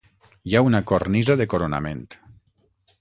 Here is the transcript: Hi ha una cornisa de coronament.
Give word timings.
Hi 0.51 0.55
ha 0.55 0.61
una 0.67 0.81
cornisa 0.91 1.35
de 1.41 1.47
coronament. 1.55 2.05